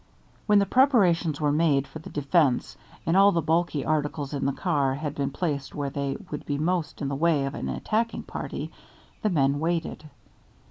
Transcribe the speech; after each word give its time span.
When 0.47 0.57
the 0.57 0.65
preparations 0.65 1.39
were 1.39 1.51
made 1.51 1.85
for 1.87 1.99
the 1.99 2.09
defence, 2.09 2.75
and 3.05 3.15
all 3.15 3.31
the 3.31 3.39
bulky 3.39 3.85
articles 3.85 4.33
in 4.33 4.47
the 4.47 4.51
car 4.51 4.95
had 4.95 5.13
been 5.13 5.29
placed 5.29 5.75
where 5.75 5.91
they 5.91 6.17
would 6.31 6.43
be 6.47 6.57
most 6.57 7.03
in 7.03 7.07
the 7.07 7.13
way 7.15 7.45
of 7.45 7.53
an 7.53 7.69
attacking 7.69 8.23
party, 8.23 8.71
the 9.21 9.29
men 9.29 9.59
waited. 9.59 10.05